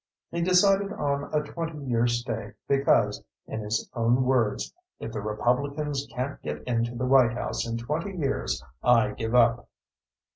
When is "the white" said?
6.95-7.33